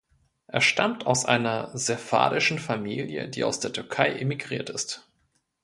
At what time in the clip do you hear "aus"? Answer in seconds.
1.05-1.25, 3.43-3.59